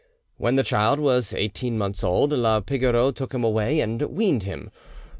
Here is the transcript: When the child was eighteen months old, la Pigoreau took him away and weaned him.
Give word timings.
When 0.37 0.55
the 0.55 0.63
child 0.63 0.99
was 0.99 1.31
eighteen 1.31 1.77
months 1.77 2.03
old, 2.03 2.31
la 2.33 2.59
Pigoreau 2.59 3.11
took 3.11 3.35
him 3.35 3.43
away 3.43 3.79
and 3.81 4.01
weaned 4.01 4.45
him. 4.45 4.71